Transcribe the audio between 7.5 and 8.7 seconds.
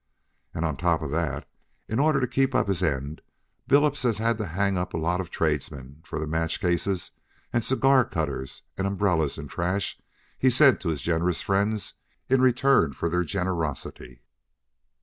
and cigar cutters